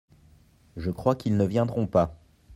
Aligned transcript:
Je 0.77 0.89
crois 0.89 1.15
qu’ils 1.15 1.37
ne 1.37 1.45
viendront 1.45 1.85
pas. 1.85 2.17